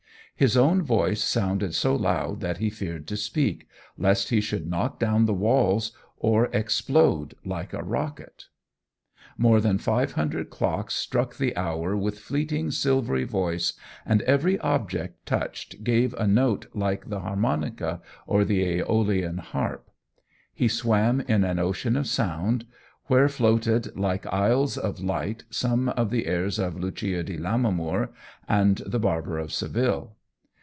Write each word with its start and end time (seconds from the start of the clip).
His 0.33 0.57
own 0.57 0.81
voice 0.81 1.21
sounded 1.23 1.75
so 1.75 1.95
loud 1.95 2.39
that 2.41 2.57
he 2.57 2.71
feared 2.71 3.05
to 3.09 3.15
speak, 3.17 3.67
lest 3.95 4.29
he 4.29 4.41
should 4.41 4.65
knock 4.65 4.97
down 4.99 5.25
the 5.27 5.35
walls 5.35 5.91
or 6.17 6.45
explode 6.47 7.35
like 7.45 7.73
a 7.75 7.83
rocket. 7.83 8.45
More 9.37 9.61
than 9.61 9.77
five 9.77 10.13
hundred 10.13 10.49
clocks 10.49 10.95
struck 10.95 11.37
the 11.37 11.55
hour 11.55 11.95
with 11.95 12.17
fleeting 12.17 12.71
silvery 12.71 13.23
voice, 13.23 13.73
and 14.03 14.23
every 14.23 14.57
object 14.61 15.27
touched 15.27 15.83
gave 15.83 16.15
a 16.15 16.25
note 16.25 16.65
like 16.73 17.09
the 17.09 17.19
harmonica 17.19 18.01
or 18.25 18.43
the 18.43 18.79
Æolian 18.79 19.37
harp. 19.41 19.91
He 20.51 20.67
swam 20.67 21.21
in 21.27 21.43
an 21.43 21.59
ocean 21.59 21.95
of 21.95 22.07
sound, 22.07 22.65
where 23.05 23.29
floated 23.29 23.95
like 23.95 24.25
aisles 24.33 24.75
of 24.75 25.01
light 25.01 25.43
some 25.51 25.89
of 25.89 26.09
the 26.09 26.25
airs 26.25 26.57
of 26.57 26.79
"Lucia 26.79 27.21
di 27.21 27.37
Lammermoor" 27.37 28.09
and 28.49 28.77
the 28.87 28.97
"Barber 28.97 29.37
of 29.37 29.53
Seville." 29.53 30.15